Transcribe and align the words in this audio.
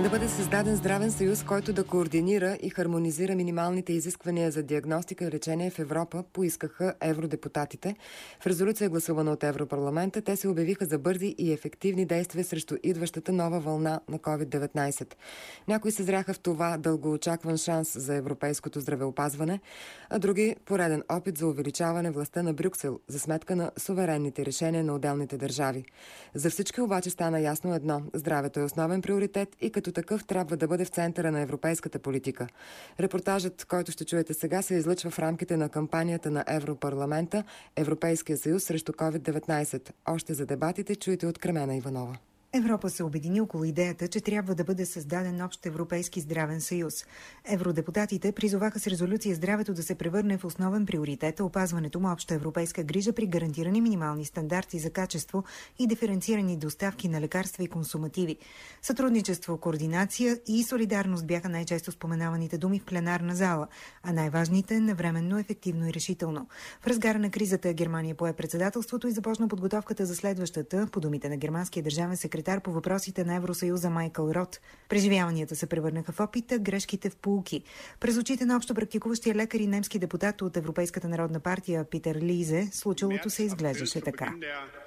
да 0.00 0.10
бъде 0.10 0.28
създаден 0.28 0.76
здравен 0.76 1.12
съюз, 1.12 1.44
който 1.44 1.72
да 1.72 1.84
координира 1.84 2.58
и 2.62 2.70
хармонизира 2.70 3.34
минималните 3.34 3.92
изисквания 3.92 4.50
за 4.50 4.62
диагностика 4.62 5.24
и 5.24 5.30
лечение 5.30 5.70
в 5.70 5.78
Европа, 5.78 6.24
поискаха 6.32 6.94
евродепутатите. 7.00 7.96
В 8.40 8.46
резолюция 8.46 8.90
гласувана 8.90 9.32
от 9.32 9.44
Европарламента, 9.44 10.22
те 10.22 10.36
се 10.36 10.48
обявиха 10.48 10.84
за 10.84 10.98
бързи 10.98 11.34
и 11.38 11.52
ефективни 11.52 12.06
действия 12.06 12.44
срещу 12.44 12.76
идващата 12.82 13.32
нова 13.32 13.60
вълна 13.60 14.00
на 14.08 14.18
COVID-19. 14.18 15.14
Някои 15.68 15.92
се 15.92 16.02
зряха 16.02 16.34
в 16.34 16.40
това 16.40 16.76
дългоочакван 16.78 17.56
шанс 17.56 17.98
за 17.98 18.14
европейското 18.14 18.80
здравеопазване, 18.80 19.60
а 20.10 20.18
други 20.18 20.56
пореден 20.64 21.02
опит 21.08 21.38
за 21.38 21.46
увеличаване 21.46 22.10
властта 22.10 22.42
на 22.42 22.52
Брюксел 22.52 23.00
за 23.08 23.20
сметка 23.20 23.56
на 23.56 23.70
суверенните 23.78 24.46
решения 24.46 24.84
на 24.84 24.94
отделните 24.94 25.38
държави. 25.38 25.84
За 26.34 26.50
всички 26.50 26.80
обаче 26.80 27.10
стана 27.10 27.40
ясно 27.40 27.74
едно– 27.74 28.02
здравето 28.14 28.60
е 28.60 28.64
основен 28.64 29.02
приоритет 29.02 29.56
и 29.60 29.70
като 29.70 29.81
такъв 29.90 30.24
трябва 30.24 30.56
да 30.56 30.68
бъде 30.68 30.84
в 30.84 30.88
центъра 30.88 31.32
на 31.32 31.40
европейската 31.40 31.98
политика. 31.98 32.46
Репортажът, 33.00 33.64
който 33.64 33.92
ще 33.92 34.04
чуете 34.04 34.34
сега, 34.34 34.62
се 34.62 34.74
излъчва 34.74 35.10
в 35.10 35.18
рамките 35.18 35.56
на 35.56 35.68
кампанията 35.68 36.30
на 36.30 36.44
Европарламента 36.48 37.44
Европейския 37.76 38.36
съюз 38.36 38.64
срещу 38.64 38.92
COVID-19. 38.92 39.90
Още 40.08 40.34
за 40.34 40.46
дебатите 40.46 40.96
чуете 40.96 41.26
от 41.26 41.38
Кремена 41.38 41.76
Иванова. 41.76 42.16
Европа 42.54 42.90
се 42.90 43.04
обедини 43.04 43.40
около 43.40 43.64
идеята, 43.64 44.08
че 44.08 44.20
трябва 44.20 44.54
да 44.54 44.64
бъде 44.64 44.86
създаден 44.86 45.42
общ 45.42 45.66
европейски 45.66 46.20
здравен 46.20 46.60
съюз. 46.60 47.04
Евродепутатите 47.44 48.32
призоваха 48.32 48.80
с 48.80 48.86
резолюция 48.86 49.34
здравето 49.34 49.74
да 49.74 49.82
се 49.82 49.94
превърне 49.94 50.38
в 50.38 50.44
основен 50.44 50.86
приоритет, 50.86 51.40
а 51.40 51.44
опазването 51.44 52.00
му 52.00 52.12
обща 52.12 52.34
европейска 52.34 52.82
грижа 52.82 53.12
при 53.12 53.26
гарантирани 53.26 53.80
минимални 53.80 54.24
стандарти 54.24 54.78
за 54.78 54.90
качество 54.90 55.44
и 55.78 55.86
диференцирани 55.86 56.56
доставки 56.56 57.08
на 57.08 57.20
лекарства 57.20 57.64
и 57.64 57.68
консумативи. 57.68 58.36
Сътрудничество, 58.82 59.58
координация 59.58 60.38
и 60.46 60.62
солидарност 60.62 61.26
бяха 61.26 61.48
най-често 61.48 61.92
споменаваните 61.92 62.58
думи 62.58 62.78
в 62.78 62.84
пленарна 62.84 63.36
зала, 63.36 63.68
а 64.02 64.12
най-важните– 64.12 64.80
навременно, 64.80 65.38
ефективно 65.38 65.88
и 65.88 65.92
решително. 65.94 66.48
В 66.80 66.86
разгара 66.86 67.18
на 67.18 67.30
кризата 67.30 67.72
Германия 67.72 68.14
пое 68.14 68.32
председателството 68.32 69.08
и 69.08 69.12
започна 69.12 69.48
подготовката 69.48 70.06
за 70.06 70.16
следващата, 70.16 70.88
по 70.92 71.00
думите 71.00 71.28
на 71.28 71.36
германския 71.36 71.82
държавен 71.82 72.16
секретар 72.16 72.41
секретар 72.42 72.60
по 72.60 72.72
въпросите 72.72 73.24
на 73.24 73.34
Евросъюза 73.34 73.90
Майкъл 73.90 74.30
Рот. 74.30 74.60
Преживяванията 74.88 75.56
се 75.56 75.66
превърнаха 75.66 76.12
в 76.12 76.20
опита, 76.20 76.58
грешките 76.58 77.10
в 77.10 77.16
полуки. 77.16 77.62
През 78.00 78.16
очите 78.16 78.44
на 78.44 78.56
общо 78.56 78.74
практикуващия 78.74 79.34
лекар 79.34 79.58
и 79.58 79.66
немски 79.66 79.98
депутат 79.98 80.42
от 80.42 80.56
Европейската 80.56 81.08
народна 81.08 81.40
партия 81.40 81.84
Питер 81.84 82.16
Лизе, 82.16 82.68
случилото 82.72 83.30
се 83.30 83.42
изглеждаше 83.42 84.00
така. 84.00 84.34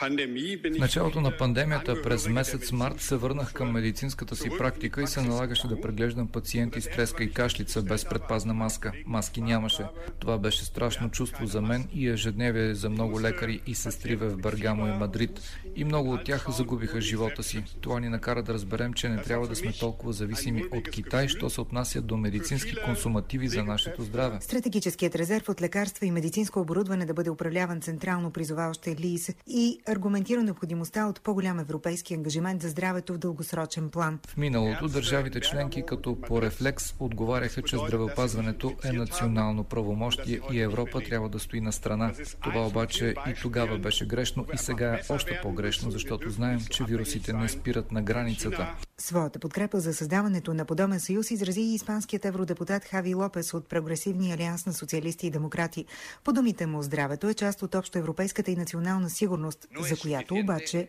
В 0.00 0.78
началото 0.78 1.20
на 1.20 1.36
пандемията 1.36 2.02
през 2.02 2.28
месец 2.28 2.72
март 2.72 3.00
се 3.00 3.16
върнах 3.16 3.52
към 3.52 3.72
медицинската 3.72 4.36
си 4.36 4.50
практика 4.58 5.02
и 5.02 5.06
се 5.06 5.20
налагаше 5.20 5.68
да 5.68 5.80
преглеждам 5.80 6.28
пациенти 6.28 6.80
с 6.80 6.90
треска 6.90 7.24
и 7.24 7.32
кашлица 7.32 7.82
без 7.82 8.04
предпазна 8.04 8.54
маска. 8.54 8.92
Маски 9.06 9.40
нямаше. 9.40 9.84
Това 10.18 10.38
беше 10.38 10.64
страшно 10.64 11.10
чувство 11.10 11.46
за 11.46 11.60
мен 11.60 11.88
и 11.92 12.08
ежедневие 12.08 12.74
за 12.74 12.90
много 12.90 13.20
лекари 13.20 13.60
и 13.66 13.74
сестри 13.74 14.16
в 14.16 14.36
Бергамо 14.36 14.86
и 14.86 14.92
Мадрид. 14.92 15.40
И 15.76 15.84
много 15.84 16.12
от 16.12 16.24
тях 16.24 16.50
загубиха 16.50 17.00
живота 17.00 17.39
живота 17.42 17.42
си. 17.42 17.80
Това 17.80 18.00
ни 18.00 18.08
накара 18.08 18.42
да 18.42 18.54
разберем, 18.54 18.92
че 18.92 19.08
не 19.08 19.22
трябва 19.22 19.48
да 19.48 19.56
сме 19.56 19.72
толкова 19.72 20.12
зависими 20.12 20.64
от 20.72 20.90
Китай, 20.90 21.28
що 21.28 21.50
се 21.50 21.60
отнася 21.60 22.00
до 22.00 22.16
медицински 22.16 22.74
консумативи 22.84 23.48
за 23.48 23.64
нашето 23.64 24.02
здраве. 24.02 24.38
Стратегическият 24.40 25.16
резерв 25.16 25.48
от 25.48 25.60
лекарства 25.60 26.06
и 26.06 26.10
медицинско 26.10 26.60
оборудване 26.60 27.06
да 27.06 27.14
бъде 27.14 27.30
управляван 27.30 27.80
централно 27.80 28.30
призова 28.30 28.68
още 28.70 28.96
ЛИС 28.96 29.30
и 29.46 29.80
аргументира 29.88 30.42
необходимостта 30.42 31.06
от 31.06 31.20
по-голям 31.20 31.58
европейски 31.58 32.14
ангажимент 32.14 32.62
за 32.62 32.68
здравето 32.68 33.14
в 33.14 33.18
дългосрочен 33.18 33.90
план. 33.90 34.18
В 34.28 34.36
миналото 34.36 34.88
държавите 34.88 35.40
членки 35.40 35.82
като 35.86 36.20
по 36.20 36.42
рефлекс 36.42 36.94
отговаряха, 36.98 37.62
че 37.62 37.76
здравеопазването 37.76 38.72
е 38.84 38.92
национално 38.92 39.64
правомощие 39.64 40.40
и 40.52 40.60
Европа 40.60 41.00
трябва 41.00 41.28
да 41.28 41.38
стои 41.38 41.60
на 41.60 41.72
страна. 41.72 42.12
Това 42.42 42.66
обаче 42.66 43.14
и 43.30 43.34
тогава 43.42 43.78
беше 43.78 44.06
грешно 44.06 44.46
и 44.54 44.58
сега 44.58 44.94
е 44.94 45.00
още 45.08 45.40
по-грешно, 45.42 45.90
защото 45.90 46.30
знаем, 46.30 46.60
че 46.70 46.84
вирусите 46.84 47.29
не 47.32 47.48
спират 47.48 47.92
на 47.92 48.02
границата. 48.02 48.74
Своята 49.00 49.38
подкрепа 49.38 49.80
за 49.80 49.94
създаването 49.94 50.54
на 50.54 50.64
подобен 50.64 51.00
съюз 51.00 51.30
изрази 51.30 51.60
и 51.60 51.74
испанският 51.74 52.24
евродепутат 52.24 52.84
Хави 52.84 53.14
Лопес 53.14 53.54
от 53.54 53.68
Прогресивния 53.68 54.34
алианс 54.34 54.66
на 54.66 54.72
социалисти 54.72 55.26
и 55.26 55.30
демократи. 55.30 55.84
По 56.24 56.32
думите 56.32 56.66
му, 56.66 56.82
здравето 56.82 57.28
е 57.28 57.34
част 57.34 57.62
от 57.62 57.74
общоевропейската 57.74 58.50
и 58.50 58.56
национална 58.56 59.10
сигурност, 59.10 59.68
за 59.80 59.96
която 59.96 60.34
обаче... 60.34 60.88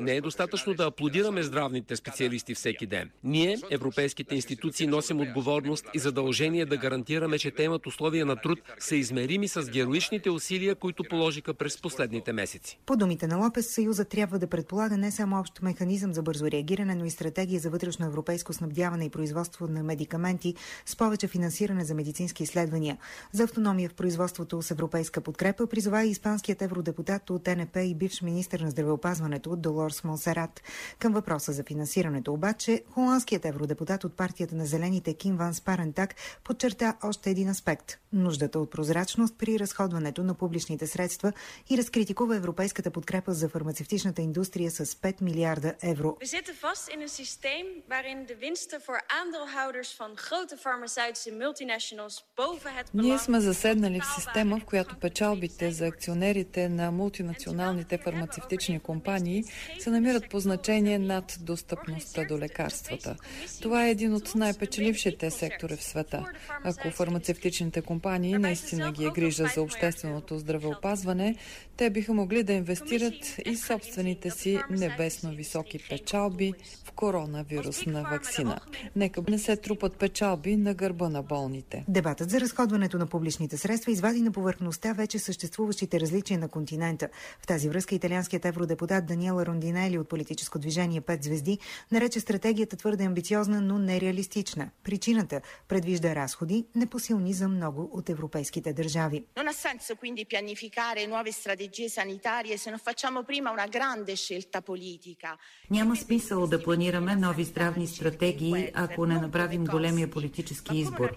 Не 0.00 0.16
е 0.16 0.20
достатъчно 0.20 0.74
да 0.74 0.86
аплодираме 0.86 1.42
здравните 1.42 1.96
специалисти 1.96 2.54
всеки 2.54 2.86
ден. 2.86 3.10
Ние, 3.24 3.58
европейските 3.70 4.34
институции, 4.34 4.86
носим 4.86 5.20
отговорност 5.20 5.84
и 5.94 5.98
задължение 5.98 6.66
да 6.66 6.76
гарантираме, 6.76 7.38
че 7.38 7.50
темат 7.50 7.86
условия 7.86 8.26
на 8.26 8.36
труд 8.36 8.58
са 8.78 8.96
измерими 8.96 9.48
с 9.48 9.70
героичните 9.70 10.30
усилия, 10.30 10.74
които 10.74 11.04
положиха 11.10 11.54
през 11.54 11.82
последните 11.82 12.32
месеци. 12.32 12.78
По 12.86 12.96
думите 12.96 13.26
на 13.26 13.36
Лопес, 13.36 13.74
Съюза 13.74 14.04
трябва 14.04 14.38
да 14.38 14.46
предполага 14.46 14.96
не 14.96 15.10
само 15.10 15.40
общ 15.40 15.62
механизъм 15.62 16.14
за 16.14 16.22
бързо 16.22 16.46
реагиране, 16.50 16.94
но 16.94 17.04
и 17.04 17.15
стратегия 17.16 17.60
за 17.60 17.70
вътрешно 17.70 18.06
европейско 18.06 18.52
снабдяване 18.52 19.04
и 19.04 19.10
производство 19.10 19.68
на 19.68 19.82
медикаменти 19.82 20.54
с 20.86 20.96
повече 20.96 21.28
финансиране 21.28 21.84
за 21.84 21.94
медицински 21.94 22.42
изследвания. 22.42 22.98
За 23.32 23.44
автономия 23.44 23.88
в 23.88 23.94
производството 23.94 24.62
с 24.62 24.70
европейска 24.70 25.20
подкрепа 25.20 25.66
призова 25.66 26.04
и 26.04 26.10
испанският 26.10 26.62
евродепутат 26.62 27.30
от 27.30 27.46
НП 27.46 27.76
и 27.76 27.94
бивш 27.94 28.22
министр 28.22 28.64
на 28.64 28.70
здравеопазването 28.70 29.56
Долорс 29.56 30.04
Монсерат. 30.04 30.62
Към 30.98 31.12
въпроса 31.12 31.52
за 31.52 31.64
финансирането 31.64 32.32
обаче, 32.32 32.82
холандският 32.90 33.44
евродепутат 33.44 34.04
от 34.04 34.16
партията 34.16 34.54
на 34.54 34.66
зелените 34.66 35.14
Ким 35.14 35.36
Ван 35.36 35.54
Спарентак 35.54 36.14
подчерта 36.44 36.96
още 37.02 37.30
един 37.30 37.48
аспект– 37.48 37.98
нуждата 38.12 38.58
от 38.58 38.70
прозрачност 38.70 39.34
при 39.38 39.58
разходването 39.58 40.24
на 40.24 40.34
публичните 40.34 40.86
средства 40.86 41.32
и 41.70 41.78
разкритикува 41.78 42.36
европейската 42.36 42.90
подкрепа 42.90 43.32
за 43.32 43.48
фармацевтичната 43.48 44.22
индустрия 44.22 44.70
с 44.70 44.86
5 44.86 45.22
милиарда 45.22 45.74
евро. 45.82 46.16
We 46.20 46.26
zitten 46.26 46.54
vast 46.62 46.96
in 46.96 47.05
een 47.06 47.24
systeem 47.24 47.66
waarin 47.88 48.26
de 48.26 48.36
winsten 48.36 48.80
voor 48.80 49.02
aandeelhouders 49.06 49.90
van 49.94 50.16
grote 50.16 50.56
farmaceutische 50.56 51.32
multinationals 51.32 52.24
boven 52.34 52.74
het 52.74 52.92
Ние 52.92 53.18
сме 53.18 53.40
заседнали 53.40 54.00
в 54.00 54.04
система, 54.14 54.58
в 54.58 54.64
която 54.64 54.96
печалбите 54.98 55.72
за 55.72 55.86
акционерите 55.86 56.68
на 56.68 56.90
мултинационалните 56.90 57.98
фармацевтични 57.98 58.80
компании 58.80 59.44
се 59.78 59.90
намират 59.90 60.30
по 60.30 60.40
значение 60.40 60.98
над 60.98 61.38
достъпността 61.40 62.24
до 62.24 62.38
лекарствата. 62.38 63.16
Това 63.62 63.86
е 63.86 63.90
един 63.90 64.14
от 64.14 64.34
най-печелившите 64.34 65.30
сектори 65.30 65.76
в 65.76 65.84
света. 65.84 66.24
Ако 66.64 66.90
фармацевтичните 66.90 67.82
компании 67.82 68.38
наистина 68.38 68.92
ги 68.92 69.04
е 69.04 69.10
грижа 69.10 69.46
за 69.54 69.62
общественото 69.62 70.38
здравеопазване, 70.38 71.34
те 71.76 71.90
биха 71.90 72.14
могли 72.14 72.42
да 72.42 72.52
инвестират 72.52 73.38
и 73.44 73.56
собствените 73.56 74.30
си 74.30 74.58
небесно 74.70 75.30
високи 75.30 75.78
печалби 75.88 76.52
в 76.84 76.92
коронавирусна 76.92 78.02
вакцина. 78.02 78.60
Нека 78.96 79.22
не 79.28 79.38
се 79.38 79.56
трупат 79.56 79.96
печалби 79.96 80.56
на 80.56 80.74
гърба 80.74 81.08
на 81.08 81.22
болните. 81.22 81.84
Дебатът 81.88 82.30
за 82.30 82.40
разходването 82.40 82.98
на 82.98 83.06
публичните 83.06 83.56
средства 83.56 83.92
извади 83.92 84.20
на 84.20 84.32
повърхността 84.32 84.92
вече 84.92 85.18
съществуващите 85.18 86.00
различия 86.00 86.38
на 86.38 86.48
континента. 86.48 87.08
В 87.40 87.46
тази 87.46 87.68
връзка 87.68 87.94
италианският 87.94 88.44
евродепутат 88.44 89.06
Даниела 89.06 89.46
Рондинели 89.46 89.98
от 89.98 90.08
политическо 90.08 90.58
движение 90.58 91.00
5 91.00 91.24
звезди 91.24 91.58
нарече 91.92 92.20
стратегията 92.20 92.76
твърде 92.76 93.04
амбициозна, 93.04 93.60
но 93.60 93.78
нереалистична. 93.78 94.70
Причината 94.84 95.40
предвижда 95.68 96.14
разходи 96.14 96.64
непосилни 96.74 97.32
за 97.32 97.48
много 97.48 97.90
от 97.92 98.08
европейските 98.08 98.72
държави. 98.72 99.24
Non 99.36 99.46
ha 99.46 99.52
senso 99.52 99.96
quindi 99.96 100.24
pianificare 100.26 101.06
nuove 101.06 101.32
strategie 101.32 101.65
sanitarie 101.88 102.56
se 102.56 102.70
non 102.70 102.78
facciamo 102.78 103.22
prima 103.22 103.50
una 103.50 103.66
grande 103.66 104.14
scelta 104.16 104.60
politica. 104.62 105.38
Няма 105.70 105.96
смисъл 105.96 106.46
да 106.46 106.62
планираме 106.62 107.16
нови 107.16 107.44
здравни 107.44 107.86
стратегии, 107.86 108.70
ако 108.74 109.06
не 109.06 109.14
направим 109.14 109.64
големия 109.64 110.10
политически 110.10 110.76
избор. 110.76 111.10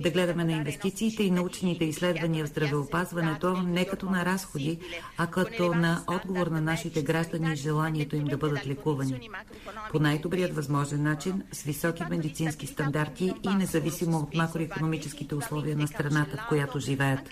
Да 0.00 0.10
гледаме 0.10 0.44
на 0.44 0.52
инвестициите 0.52 1.22
и 1.22 1.30
научните 1.30 1.84
изследвания 1.84 2.44
в 2.44 2.48
здравеопазването 2.48 3.56
не 3.56 3.86
като 3.86 4.06
на 4.06 4.24
разходи, 4.24 4.78
а 5.18 5.26
като 5.26 5.74
на 5.74 6.04
отговор 6.06 6.46
на 6.46 6.60
нашите 6.60 7.02
граждани 7.02 7.52
и 7.52 7.56
желанието 7.56 8.16
им 8.16 8.24
да 8.24 8.36
бъдат 8.36 8.66
лекувани. 8.66 9.30
По 9.92 9.98
най-добрият 9.98 10.54
възможен 10.54 11.02
начин, 11.02 11.42
с 11.52 11.62
високи 11.62 12.02
медицински 12.10 12.66
стандарти 12.66 13.32
и 13.42 13.48
независимо 13.48 14.18
от 14.18 14.34
макроекономическите 14.34 15.34
условия 15.34 15.76
на 15.76 15.88
страната, 15.88 16.36
в 16.36 16.48
която 16.48 16.78
живеят. 16.78 17.30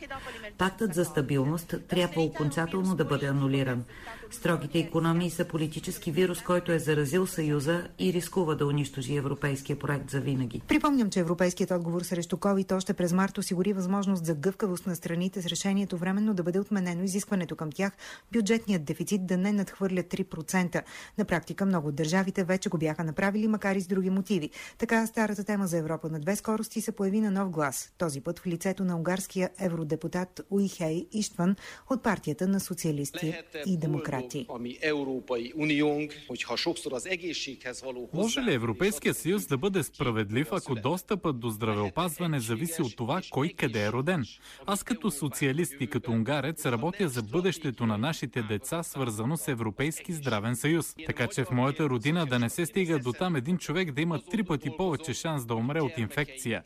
Пактът 0.58 0.94
за 0.94 1.04
стабилност 1.04 1.74
трябва 1.88 2.22
окончателно 2.22 2.51
окончателно 2.52 2.96
да 2.96 3.04
бъде 3.04 3.26
анулиран. 3.26 3.84
Строгите 4.30 4.78
економии 4.78 5.30
са 5.30 5.44
политически 5.44 6.10
вирус, 6.10 6.42
който 6.42 6.72
е 6.72 6.78
заразил 6.78 7.26
Съюза 7.26 7.88
и 7.98 8.12
рискува 8.12 8.54
да 8.54 8.66
унищожи 8.66 9.16
европейския 9.16 9.78
проект 9.78 10.10
за 10.10 10.20
винаги. 10.20 10.60
Припомням, 10.68 11.10
че 11.10 11.20
европейският 11.20 11.70
отговор 11.70 12.02
срещу 12.02 12.36
COVID 12.36 12.76
още 12.76 12.92
през 12.92 13.12
март 13.12 13.38
осигури 13.38 13.72
възможност 13.72 14.24
за 14.24 14.34
гъвкавост 14.34 14.86
на 14.86 14.96
страните 14.96 15.42
с 15.42 15.46
решението 15.46 15.96
временно 15.96 16.34
да 16.34 16.42
бъде 16.42 16.60
отменено 16.60 17.02
изискването 17.02 17.56
към 17.56 17.72
тях 17.72 17.92
бюджетният 18.32 18.84
дефицит 18.84 19.26
да 19.26 19.36
не 19.36 19.52
надхвърля 19.52 20.02
3%. 20.02 20.82
На 21.18 21.24
практика 21.24 21.66
много 21.66 21.88
от 21.88 21.94
държавите 21.94 22.44
вече 22.44 22.68
го 22.68 22.78
бяха 22.78 23.04
направили, 23.04 23.48
макар 23.48 23.76
и 23.76 23.80
с 23.80 23.86
други 23.86 24.10
мотиви. 24.10 24.50
Така 24.78 25.06
старата 25.06 25.44
тема 25.44 25.66
за 25.66 25.78
Европа 25.78 26.08
на 26.08 26.20
две 26.20 26.36
скорости 26.36 26.80
се 26.80 26.92
появи 26.92 27.20
на 27.20 27.30
нов 27.30 27.50
глас. 27.50 27.92
Този 27.98 28.20
път 28.20 28.38
в 28.38 28.46
лицето 28.46 28.84
на 28.84 28.96
унгарския 28.96 29.50
евродепутат 29.60 30.40
Уихей 30.50 31.06
Иштван 31.12 31.56
от 31.90 32.02
партията 32.02 32.41
на 32.46 32.60
социалисти 32.60 33.34
и 33.66 33.76
демократи. 33.76 34.46
Може 38.12 38.40
ли 38.40 38.54
Европейския 38.54 39.14
съюз 39.14 39.46
да 39.46 39.58
бъде 39.58 39.82
справедлив, 39.82 40.48
ако 40.52 40.74
достъпът 40.74 41.40
до 41.40 41.50
здравеопазване 41.50 42.40
зависи 42.40 42.82
от 42.82 42.96
това 42.96 43.20
кой 43.30 43.48
къде 43.48 43.84
е 43.84 43.92
роден? 43.92 44.24
Аз 44.66 44.82
като 44.82 45.10
социалист 45.10 45.74
и 45.80 45.86
като 45.86 46.10
унгарец 46.10 46.66
работя 46.66 47.08
за 47.08 47.22
бъдещето 47.22 47.86
на 47.86 47.98
нашите 47.98 48.42
деца, 48.42 48.82
свързано 48.82 49.36
с 49.36 49.48
Европейски 49.48 50.12
здравен 50.12 50.56
съюз. 50.56 50.94
Така 51.06 51.26
че 51.26 51.44
в 51.44 51.50
моята 51.50 51.88
родина 51.88 52.26
да 52.26 52.38
не 52.38 52.50
се 52.50 52.66
стига 52.66 52.98
до 52.98 53.12
там 53.12 53.36
един 53.36 53.58
човек 53.58 53.92
да 53.92 54.00
има 54.00 54.20
три 54.30 54.42
пъти 54.42 54.70
повече 54.76 55.14
шанс 55.14 55.46
да 55.46 55.54
умре 55.54 55.80
от 55.80 55.98
инфекция. 55.98 56.62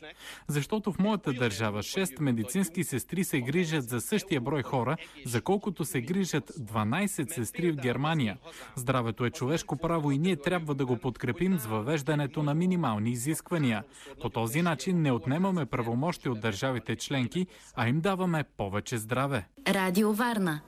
Защото 0.47 0.91
в 0.91 0.99
моята 0.99 1.33
държава 1.33 1.83
6 1.83 2.21
медицински 2.21 2.83
сестри 2.83 3.23
се 3.23 3.41
грижат 3.41 3.89
за 3.89 4.01
същия 4.01 4.41
брой 4.41 4.63
хора, 4.63 4.97
за 5.25 5.41
колкото 5.67 5.85
се 5.85 6.01
грижат 6.01 6.51
12 6.59 7.33
сестри 7.33 7.71
в 7.71 7.75
Германия. 7.75 8.37
Здравето 8.75 9.25
е 9.25 9.29
човешко 9.29 9.77
право 9.77 10.11
и 10.11 10.17
ние 10.17 10.35
трябва 10.35 10.75
да 10.75 10.85
го 10.85 10.97
подкрепим 10.97 11.59
с 11.59 11.65
въвеждането 11.65 12.43
на 12.43 12.53
минимални 12.53 13.09
изисквания. 13.09 13.83
По 14.21 14.29
този 14.29 14.61
начин 14.61 15.01
не 15.01 15.11
отнемаме 15.11 15.65
правомощи 15.65 16.29
от 16.29 16.39
държавите 16.39 16.95
членки, 16.95 17.47
а 17.75 17.87
им 17.87 18.01
даваме 18.01 18.43
повече 18.57 18.97
здраве. 18.97 19.47
Радио 19.67 20.13
Варна 20.13 20.61